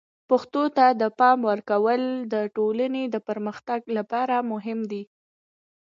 پښتو 0.29 0.63
ته 0.77 0.85
د 1.01 1.03
پام 1.19 1.37
ورکول 1.51 2.01
د 2.33 2.35
ټولنې 2.55 3.03
د 3.13 3.15
پرمختګ 3.27 3.81
لپاره 3.97 4.35
مهم 4.51 4.79
دي. 4.91 5.03